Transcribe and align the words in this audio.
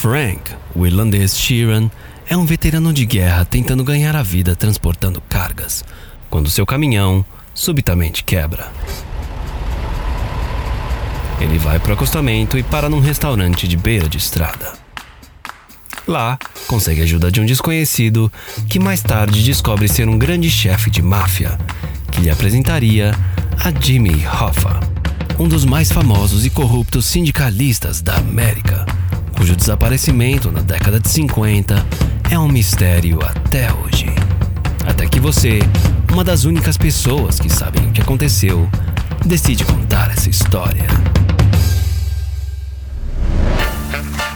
Frank, 0.00 0.40
o 0.74 0.86
irlandês 0.86 1.36
Sheeran, 1.36 1.90
é 2.26 2.34
um 2.34 2.46
veterano 2.46 2.90
de 2.90 3.04
guerra 3.04 3.44
tentando 3.44 3.84
ganhar 3.84 4.16
a 4.16 4.22
vida 4.22 4.56
transportando 4.56 5.20
cargas, 5.28 5.84
quando 6.30 6.48
seu 6.48 6.64
caminhão 6.64 7.22
subitamente 7.52 8.24
quebra. 8.24 8.72
Ele 11.38 11.58
vai 11.58 11.78
para 11.78 11.90
o 11.90 11.92
acostamento 11.92 12.56
e 12.56 12.62
para 12.62 12.88
num 12.88 12.98
restaurante 12.98 13.68
de 13.68 13.76
beira 13.76 14.08
de 14.08 14.16
estrada. 14.16 14.72
Lá, 16.08 16.38
consegue 16.66 17.02
ajuda 17.02 17.30
de 17.30 17.42
um 17.42 17.44
desconhecido 17.44 18.32
que 18.70 18.78
mais 18.78 19.02
tarde 19.02 19.44
descobre 19.44 19.86
ser 19.86 20.08
um 20.08 20.16
grande 20.16 20.48
chefe 20.50 20.88
de 20.88 21.02
máfia, 21.02 21.58
que 22.10 22.22
lhe 22.22 22.30
apresentaria 22.30 23.14
a 23.62 23.70
Jimmy 23.70 24.26
Hoffa, 24.26 24.80
um 25.38 25.46
dos 25.46 25.66
mais 25.66 25.92
famosos 25.92 26.46
e 26.46 26.48
corruptos 26.48 27.04
sindicalistas 27.04 28.00
da 28.00 28.16
América, 28.16 28.86
cujo 29.40 29.56
desaparecimento 29.56 30.52
na 30.52 30.60
década 30.60 31.00
de 31.00 31.08
50 31.08 31.86
é 32.30 32.38
um 32.38 32.46
mistério 32.46 33.18
até 33.24 33.72
hoje. 33.72 34.04
Até 34.86 35.06
que 35.06 35.18
você, 35.18 35.60
uma 36.12 36.22
das 36.22 36.44
únicas 36.44 36.76
pessoas 36.76 37.40
que 37.40 37.48
sabem 37.48 37.88
o 37.88 37.90
que 37.90 38.02
aconteceu, 38.02 38.68
decide 39.24 39.64
contar 39.64 40.10
essa 40.10 40.28
história. 40.28 40.84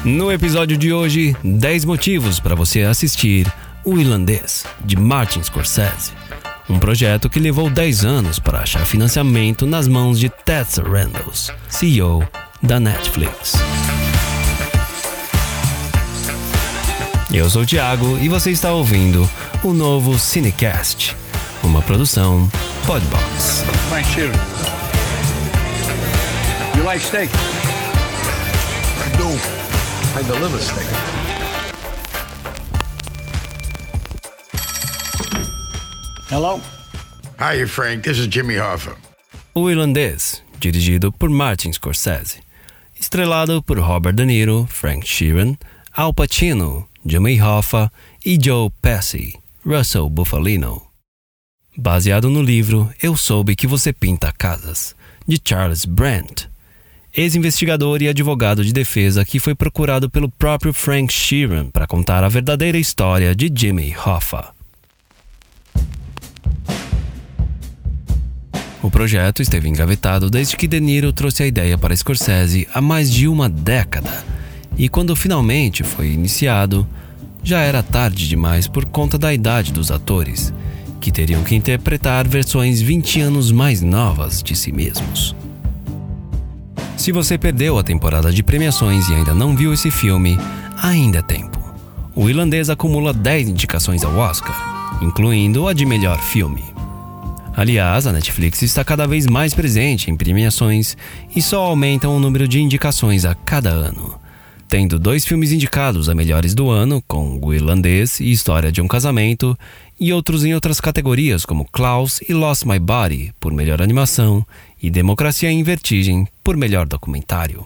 No 0.03 0.33
episódio 0.33 0.79
de 0.79 0.91
hoje, 0.91 1.37
10 1.45 1.85
motivos 1.85 2.41
para 2.41 2.55
você 2.55 2.81
assistir 2.81 3.47
O 3.85 3.99
Irlandês, 3.99 4.65
de 4.87 4.97
Martin 4.97 5.43
Scorsese. 5.43 6.13
Um 6.67 6.79
projeto 6.79 7.29
que 7.29 7.39
levou 7.39 7.69
10 7.69 8.07
anos 8.07 8.39
para 8.39 8.61
achar 8.61 8.87
financiamento 8.87 9.67
nas 9.67 9.87
mãos 9.87 10.19
de 10.19 10.31
Tessa 10.31 10.83
Randalls, 10.83 11.53
CEO 11.69 12.27
da 12.63 12.81
Netflix. 12.81 13.53
Eu 17.37 17.51
sou 17.51 17.63
o 17.63 17.67
Thiago 17.67 18.17
e 18.19 18.29
você 18.29 18.53
está 18.53 18.73
ouvindo 18.73 19.29
o 19.65 19.73
novo 19.73 20.17
Cinecast, 20.17 21.17
uma 21.65 21.83
produção 21.83 22.49
Podbox. 22.87 23.65
Frank 23.89 24.09
Sheeran. 24.09 24.33
You 26.77 26.85
like 26.85 27.05
steak? 27.05 27.33
I 27.35 29.17
do. 29.17 29.31
I 30.17 30.23
deliver 30.23 30.61
steak. 30.63 30.87
Hello? 36.31 36.61
Hi, 37.41 37.67
Frank. 37.67 38.05
This 38.05 38.19
is 38.19 38.29
Jimmy 38.29 38.61
Hoffa. 38.61 38.95
O 39.53 39.69
Irlandês, 39.69 40.41
dirigido 40.61 41.11
por 41.11 41.29
Martin 41.29 41.73
Scorsese. 41.73 42.39
Estrelado 42.95 43.61
por 43.61 43.81
Robert 43.81 44.15
De 44.15 44.25
Niro, 44.25 44.69
Frank 44.71 45.05
Sheeran, 45.05 45.57
Al 45.97 46.15
Pacino, 46.15 46.89
Jimmy 47.07 47.41
Hoffa 47.41 47.93
e 48.25 48.39
Joe 48.43 48.71
Pesci, 48.81 49.35
Russell 49.65 50.09
Buffalino. 50.09 50.81
Baseado 51.77 52.31
no 52.31 52.41
livro 52.41 52.91
Eu 53.03 53.15
Soube 53.15 53.55
Que 53.55 53.67
Você 53.67 53.93
Pinta 53.93 54.33
Casas, 54.33 54.97
de 55.29 55.39
Charles 55.45 55.85
Brandt. 55.85 56.49
Ex-investigador 57.15 58.01
e 58.01 58.09
advogado 58.09 58.65
de 58.65 58.73
defesa 58.73 59.23
que 59.23 59.39
foi 59.39 59.55
procurado 59.55 60.09
pelo 60.09 60.31
próprio 60.31 60.73
Frank 60.73 61.13
Sheeran 61.13 61.69
para 61.71 61.87
contar 61.87 62.25
a 62.25 62.29
verdadeira 62.29 62.79
história 62.79 63.35
de 63.35 63.53
Jimmy 63.55 63.95
Hoffa. 63.95 64.55
O 68.83 68.91
projeto 68.91 69.43
esteve 69.43 69.69
engavetado 69.69 70.31
desde 70.31 70.57
que 70.57 70.67
De 70.67 70.81
Niro 70.81 71.13
trouxe 71.13 71.43
a 71.43 71.47
ideia 71.47 71.77
para 71.77 71.95
Scorsese 71.95 72.67
há 72.73 72.81
mais 72.81 73.13
de 73.13 73.29
uma 73.29 73.49
década. 73.49 74.25
E 74.77 74.89
quando 74.89 75.15
finalmente 75.15 75.83
foi 75.85 76.13
iniciado, 76.13 76.87
já 77.43 77.61
era 77.61 77.83
tarde 77.83 78.29
demais 78.29 78.67
por 78.67 78.85
conta 78.85 79.19
da 79.19 79.33
idade 79.33 79.73
dos 79.73 79.91
atores, 79.91 80.53
que 81.01 81.13
teriam 81.13 81.43
que 81.43 81.55
interpretar 81.55 82.27
versões 82.27 82.81
20 82.81 83.21
anos 83.21 83.53
mais 83.53 83.83
novas 83.83 84.43
de 84.43 84.57
si 84.57 84.73
mesmos. 84.73 85.37
Se 86.97 87.13
você 87.13 87.37
perdeu 87.37 87.79
a 87.79 87.83
temporada 87.83 88.33
de 88.33 88.43
premiações 88.43 89.09
e 89.09 89.15
ainda 89.15 89.35
não 89.35 89.55
viu 89.55 89.73
esse 89.75 89.91
filme, 89.91 90.39
ainda 90.83 91.19
é 91.19 91.23
tempo. 91.23 91.59
O 92.15 92.29
irlandês 92.31 92.71
acumula 92.71 93.13
10 93.13 93.51
indicações 93.51 94.03
ao 94.03 94.17
Oscar, 94.17 94.99
incluindo 95.03 95.69
a 95.69 95.73
de 95.73 95.85
melhor 95.85 96.21
filme. 96.21 96.63
Aliás, 97.57 98.07
a 98.07 98.13
Netflix 98.13 98.63
está 98.63 98.83
cada 98.85 99.07
vez 99.07 99.27
mais 99.27 99.53
presente 99.53 100.11
em 100.11 100.17
premiações 100.17 100.97
e 101.35 101.43
só 101.43 101.63
aumenta 101.65 102.09
o 102.09 102.19
número 102.19 102.49
de 102.49 102.61
indicações 102.61 103.25
a 103.25 103.35
cada 103.35 103.71
ano. 103.71 104.24
Tendo 104.77 104.99
dois 104.99 105.25
filmes 105.25 105.53
indicados 105.53 106.09
a 106.09 106.17
melhores 106.17 106.53
do 106.53 106.69
ano, 106.69 107.01
com 107.07 107.39
O 107.41 107.55
Irlandês 107.55 108.19
e 108.19 108.33
História 108.33 108.73
de 108.73 108.81
um 108.81 108.89
Casamento, 108.89 109.57
e 110.01 110.13
outros 110.13 110.45
em 110.45 110.53
outras 110.53 110.81
categorias 110.81 111.45
como 111.45 111.65
Klaus 111.65 112.21
e 112.29 112.35
Lost 112.35 112.65
My 112.65 112.81
Body 112.81 113.33
por 113.39 113.53
melhor 113.53 113.81
animação 113.81 114.45
e 114.83 114.91
Democracia 114.91 115.49
em 115.49 115.63
Vertigem 115.63 116.27
por 116.43 116.57
melhor 116.57 116.89
documentário. 116.89 117.65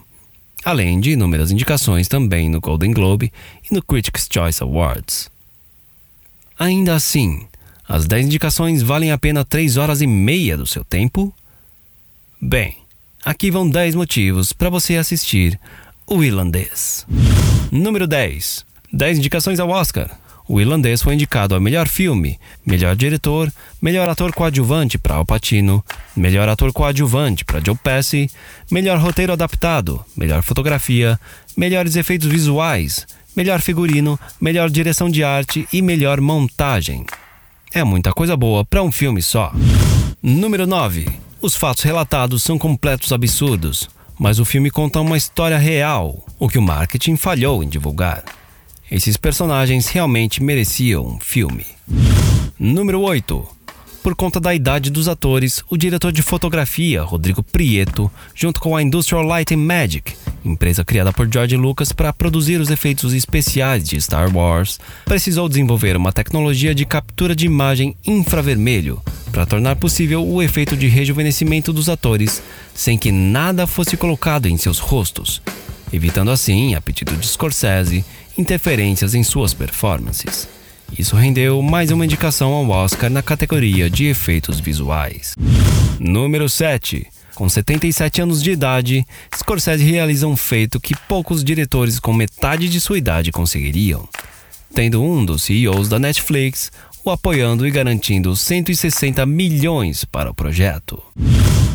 Além 0.63 0.99
de 0.99 1.13
inúmeras 1.13 1.49
indicações 1.49 2.07
também 2.07 2.47
no 2.47 2.61
Golden 2.61 2.93
Globe 2.93 3.33
e 3.67 3.73
no 3.73 3.81
Critics' 3.81 4.29
Choice 4.31 4.61
Awards. 4.61 5.31
Ainda 6.59 6.93
assim, 6.93 7.47
as 7.87 8.05
10 8.05 8.27
indicações 8.27 8.83
valem 8.83 9.11
apenas 9.11 9.45
3 9.49 9.77
horas 9.77 10.03
e 10.03 10.05
meia 10.05 10.55
do 10.55 10.67
seu 10.67 10.83
tempo? 10.83 11.33
Bem, 12.39 12.77
aqui 13.25 13.49
vão 13.49 13.67
10 13.67 13.95
motivos 13.95 14.53
para 14.53 14.69
você 14.69 14.95
assistir 14.95 15.59
O 16.11 16.23
Irlandês. 16.23 17.05
Número 17.71 18.07
10. 18.07 18.65
10 18.91 19.19
indicações 19.19 19.59
ao 19.59 19.69
Oscar. 19.69 20.09
O 20.47 20.59
irlandês 20.59 21.03
foi 21.03 21.13
indicado 21.13 21.53
a 21.53 21.59
melhor 21.59 21.87
filme, 21.87 22.39
melhor 22.65 22.95
diretor, 22.95 23.53
melhor 23.79 24.09
ator 24.09 24.33
coadjuvante 24.33 24.97
para 24.97 25.13
Al 25.13 25.23
Pacino, 25.23 25.85
melhor 26.15 26.49
ator 26.49 26.73
coadjuvante 26.73 27.45
para 27.45 27.63
Joe 27.63 27.75
Pesci, 27.75 28.27
melhor 28.71 28.97
roteiro 28.97 29.31
adaptado, 29.33 30.03
melhor 30.17 30.41
fotografia, 30.41 31.19
melhores 31.55 31.95
efeitos 31.95 32.27
visuais, 32.27 33.05
melhor 33.35 33.61
figurino, 33.61 34.19
melhor 34.41 34.71
direção 34.71 35.11
de 35.11 35.23
arte 35.23 35.67
e 35.71 35.79
melhor 35.79 36.19
montagem. 36.19 37.05
É 37.71 37.83
muita 37.83 38.11
coisa 38.11 38.35
boa 38.35 38.65
para 38.65 38.81
um 38.81 38.91
filme 38.91 39.21
só. 39.21 39.53
Número 40.23 40.65
9. 40.65 41.07
Os 41.39 41.55
fatos 41.55 41.83
relatados 41.83 42.41
são 42.41 42.57
completos 42.57 43.13
absurdos, 43.13 43.87
mas 44.19 44.37
o 44.37 44.43
filme 44.43 44.69
conta 44.69 44.99
uma 44.99 45.15
história 45.15 45.57
real, 45.57 46.25
o 46.37 46.49
que 46.49 46.57
o 46.57 46.61
marketing 46.61 47.15
falhou 47.15 47.63
em 47.63 47.69
divulgar. 47.69 48.25
Esses 48.91 49.15
personagens 49.15 49.87
realmente 49.87 50.43
mereciam 50.43 51.05
um 51.05 51.19
filme. 51.21 51.65
Número 52.59 52.99
8. 52.99 53.47
Por 54.03 54.15
conta 54.15 54.39
da 54.39 54.53
idade 54.53 54.89
dos 54.89 55.07
atores, 55.07 55.63
o 55.69 55.77
diretor 55.77 56.11
de 56.11 56.21
fotografia, 56.21 57.01
Rodrigo 57.01 57.41
Prieto, 57.41 58.11
junto 58.35 58.59
com 58.59 58.75
a 58.75 58.81
Industrial 58.81 59.23
Light 59.23 59.53
and 59.53 59.57
Magic, 59.57 60.13
empresa 60.43 60.83
criada 60.83 61.13
por 61.13 61.29
George 61.31 61.55
Lucas 61.55 61.91
para 61.91 62.11
produzir 62.11 62.59
os 62.59 62.69
efeitos 62.69 63.13
especiais 63.13 63.87
de 63.87 64.01
Star 64.01 64.35
Wars, 64.35 64.79
precisou 65.05 65.47
desenvolver 65.47 65.95
uma 65.95 66.11
tecnologia 66.11 66.73
de 66.75 66.85
captura 66.85 67.35
de 67.35 67.45
imagem 67.45 67.95
infravermelho 68.05 69.01
para 69.31 69.45
tornar 69.45 69.75
possível 69.75 70.25
o 70.25 70.41
efeito 70.41 70.75
de 70.75 70.87
rejuvenescimento 70.87 71.71
dos 71.71 71.89
atores 71.89 72.41
sem 72.73 72.97
que 72.97 73.11
nada 73.11 73.67
fosse 73.67 73.95
colocado 73.95 74.47
em 74.47 74.57
seus 74.57 74.79
rostos, 74.79 75.41
evitando 75.91 76.31
assim, 76.31 76.75
a 76.75 76.81
pedido 76.81 77.15
de 77.15 77.27
Scorsese, 77.27 78.03
interferências 78.37 79.13
em 79.13 79.23
suas 79.23 79.53
performances. 79.53 80.47
Isso 80.97 81.15
rendeu 81.15 81.61
mais 81.61 81.91
uma 81.91 82.05
indicação 82.05 82.51
ao 82.51 82.69
Oscar 82.69 83.09
na 83.09 83.21
categoria 83.21 83.89
de 83.89 84.05
efeitos 84.05 84.59
visuais. 84.59 85.35
Número 85.99 86.49
7. 86.49 87.05
Com 87.35 87.47
77 87.47 88.21
anos 88.21 88.41
de 88.43 88.51
idade, 88.51 89.05
Scorsese 89.33 89.83
realiza 89.83 90.27
um 90.27 90.35
feito 90.35 90.79
que 90.79 90.95
poucos 91.07 91.43
diretores 91.43 91.99
com 91.99 92.11
metade 92.11 92.67
de 92.67 92.81
sua 92.81 92.97
idade 92.97 93.31
conseguiriam, 93.31 94.09
tendo 94.73 95.01
um 95.01 95.23
dos 95.23 95.43
CEOs 95.43 95.87
da 95.87 95.99
Netflix 95.99 96.71
o 97.03 97.11
apoiando 97.11 97.67
e 97.67 97.71
garantindo 97.71 98.35
160 98.35 99.25
milhões 99.25 100.05
para 100.05 100.29
o 100.29 100.33
projeto. 100.33 101.01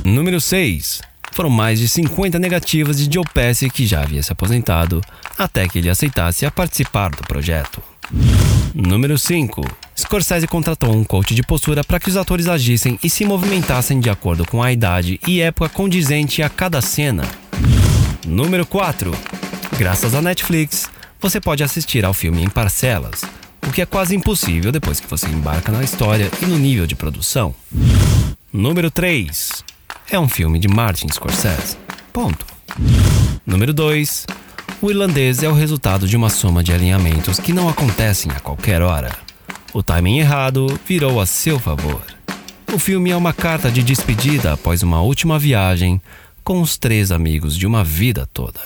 Número 0.04 0.40
6 0.40 1.00
foram 1.32 1.50
mais 1.50 1.80
de 1.80 1.88
50 1.88 2.38
negativas 2.38 2.96
de 2.96 3.12
Joe 3.12 3.24
que 3.72 3.86
já 3.86 4.02
havia 4.02 4.22
se 4.22 4.30
aposentado, 4.30 5.00
até 5.36 5.66
que 5.66 5.78
ele 5.78 5.90
aceitasse 5.90 6.46
a 6.46 6.50
participar 6.50 7.10
do 7.10 7.22
projeto. 7.24 7.82
Número 8.72 9.18
5. 9.18 9.62
Scorsese 9.98 10.46
contratou 10.46 10.94
um 10.94 11.02
coach 11.02 11.34
de 11.34 11.42
postura 11.42 11.82
para 11.82 11.98
que 11.98 12.08
os 12.08 12.16
atores 12.16 12.46
agissem 12.46 12.98
e 13.02 13.10
se 13.10 13.24
movimentassem 13.24 13.98
de 13.98 14.10
acordo 14.10 14.44
com 14.46 14.62
a 14.62 14.72
idade 14.72 15.18
e 15.26 15.40
época 15.40 15.68
condizente 15.68 16.42
a 16.42 16.48
cada 16.48 16.80
cena. 16.80 17.24
Número 18.26 18.64
4. 18.64 19.10
Graças 19.76 20.14
à 20.14 20.22
Netflix, 20.22 20.88
você 21.20 21.40
pode 21.40 21.64
assistir 21.64 22.04
ao 22.04 22.14
filme 22.14 22.42
em 22.42 22.48
parcelas, 22.48 23.22
que 23.74 23.82
é 23.82 23.86
quase 23.86 24.14
impossível 24.14 24.70
depois 24.70 25.00
que 25.00 25.10
você 25.10 25.26
embarca 25.26 25.72
na 25.72 25.82
história 25.82 26.30
e 26.40 26.46
no 26.46 26.56
nível 26.56 26.86
de 26.86 26.94
produção. 26.94 27.52
Número 28.52 28.88
3 28.88 29.64
é 30.08 30.18
um 30.18 30.28
filme 30.28 30.60
de 30.60 30.68
Martin 30.68 31.08
Scorsese. 31.08 31.76
Ponto. 32.12 32.46
Número 33.44 33.74
2. 33.74 34.26
O 34.80 34.90
irlandês 34.90 35.42
é 35.42 35.48
o 35.48 35.54
resultado 35.54 36.06
de 36.06 36.16
uma 36.16 36.30
soma 36.30 36.62
de 36.62 36.72
alinhamentos 36.72 37.40
que 37.40 37.52
não 37.52 37.68
acontecem 37.68 38.30
a 38.30 38.38
qualquer 38.38 38.80
hora. 38.80 39.10
O 39.72 39.82
timing 39.82 40.18
errado 40.18 40.78
virou 40.86 41.20
a 41.20 41.26
seu 41.26 41.58
favor. 41.58 42.00
O 42.72 42.78
filme 42.78 43.10
é 43.10 43.16
uma 43.16 43.32
carta 43.32 43.72
de 43.72 43.82
despedida 43.82 44.52
após 44.52 44.84
uma 44.84 45.02
última 45.02 45.36
viagem 45.36 46.00
com 46.44 46.60
os 46.60 46.78
três 46.78 47.10
amigos 47.10 47.56
de 47.56 47.66
uma 47.66 47.82
vida 47.82 48.28
toda. 48.32 48.60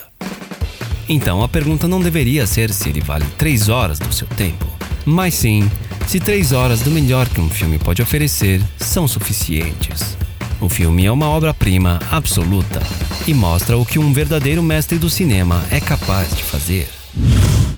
Então 1.07 1.41
a 1.43 1.49
pergunta 1.49 1.87
não 1.87 1.99
deveria 1.99 2.45
ser 2.45 2.71
se 2.71 2.89
ele 2.89 3.01
vale 3.01 3.25
três 3.39 3.69
horas 3.69 3.97
do 3.97 4.13
seu 4.13 4.27
tempo, 4.27 4.67
mas 5.05 5.33
sim 5.33 5.69
se 6.07 6.19
três 6.19 6.51
horas 6.51 6.81
do 6.81 6.89
melhor 6.89 7.29
que 7.29 7.39
um 7.39 7.49
filme 7.49 7.77
pode 7.77 8.01
oferecer 8.01 8.61
são 8.77 9.07
suficientes. 9.07 10.17
O 10.59 10.67
filme 10.67 11.05
é 11.05 11.11
uma 11.11 11.29
obra-prima 11.29 11.99
absoluta 12.11 12.81
e 13.27 13.33
mostra 13.33 13.77
o 13.77 13.85
que 13.85 13.99
um 13.99 14.11
verdadeiro 14.11 14.63
mestre 14.63 14.97
do 14.97 15.09
cinema 15.09 15.63
é 15.71 15.79
capaz 15.79 16.35
de 16.35 16.43
fazer. 16.43 16.89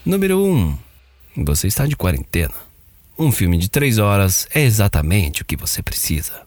Número 0.06 0.44
1. 0.44 0.78
Você 1.44 1.68
está 1.68 1.86
de 1.86 1.96
quarentena. 1.96 2.54
Um 3.20 3.32
filme 3.32 3.58
de 3.58 3.70
três 3.70 3.98
horas 3.98 4.48
é 4.54 4.62
exatamente 4.62 5.42
o 5.42 5.46
que 5.46 5.56
você 5.56 5.84
precisa. 5.84 6.42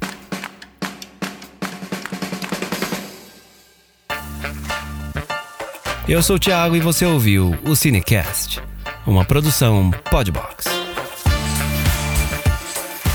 Eu 6.09 6.23
sou 6.23 6.37
o 6.37 6.38
Thiago 6.38 6.76
e 6.76 6.81
você 6.81 7.06
ouviu 7.06 7.56
o 7.65 7.75
Cinecast, 7.75 8.61
uma 9.06 9.25
produção 9.25 9.91
Podbox. 10.11 10.65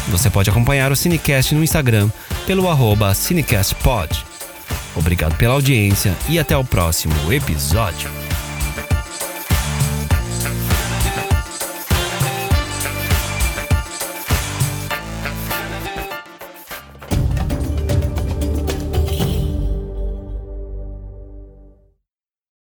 Você 0.10 0.30
pode 0.30 0.50
acompanhar 0.50 0.92
o 0.92 0.96
Cinecast 0.96 1.54
no 1.54 1.64
Instagram 1.64 2.10
pelo 2.46 2.68
CinecastPod. 3.14 4.26
Obrigado 4.96 5.36
pela 5.38 5.54
audiência 5.54 6.16
e 6.28 6.40
até 6.40 6.58
o 6.58 6.64
próximo 6.64 7.32
episódio. 7.32 8.29